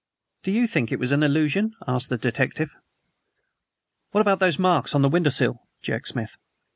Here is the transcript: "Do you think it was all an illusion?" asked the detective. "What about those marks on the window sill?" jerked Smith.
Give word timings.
"Do 0.41 0.49
you 0.51 0.65
think 0.65 0.91
it 0.91 0.97
was 0.97 1.11
all 1.11 1.17
an 1.19 1.23
illusion?" 1.23 1.75
asked 1.87 2.09
the 2.09 2.17
detective. 2.17 2.71
"What 4.09 4.21
about 4.21 4.39
those 4.39 4.57
marks 4.57 4.95
on 4.95 5.03
the 5.03 5.09
window 5.09 5.29
sill?" 5.29 5.61
jerked 5.83 6.07
Smith. 6.07 6.37